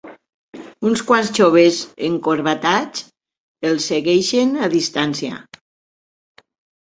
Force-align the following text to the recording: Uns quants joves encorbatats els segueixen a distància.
Uns 0.91 1.01
quants 1.09 1.27
joves 1.39 1.81
encorbatats 2.07 3.03
els 3.73 3.87
segueixen 3.93 4.55
a 4.69 4.71
distància. 4.77 5.39